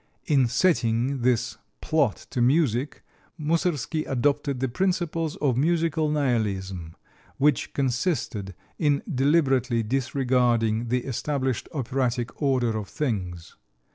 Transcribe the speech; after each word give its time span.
In 0.25 0.47
setting 0.47 1.21
this 1.21 1.59
plot 1.79 2.25
to 2.31 2.41
music 2.41 3.03
Moussorgsky 3.39 4.03
adopted 4.07 4.59
the 4.59 4.67
principles 4.67 5.35
of 5.35 5.57
musical 5.57 6.09
"nihilism," 6.09 6.95
which 7.37 7.71
consisted 7.73 8.55
in 8.79 9.03
deliberately 9.07 9.83
disregarding 9.83 10.87
the 10.87 11.03
established 11.05 11.69
operatic 11.71 12.41
order 12.41 12.75
of 12.79 12.87
things. 12.89 13.55